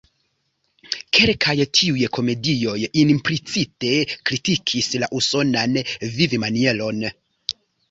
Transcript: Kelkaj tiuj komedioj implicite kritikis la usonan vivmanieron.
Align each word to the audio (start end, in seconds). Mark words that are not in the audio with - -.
Kelkaj 1.17 1.53
tiuj 1.79 2.07
komedioj 2.17 2.73
implicite 3.03 3.93
kritikis 4.31 4.91
la 5.05 5.13
usonan 5.21 5.79
vivmanieron. 6.19 7.07